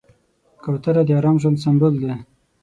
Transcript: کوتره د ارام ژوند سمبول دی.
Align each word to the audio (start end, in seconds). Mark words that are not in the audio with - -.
کوتره 0.63 1.01
د 1.05 1.09
ارام 1.17 1.35
ژوند 1.41 1.61
سمبول 1.63 1.93
دی. 2.01 2.13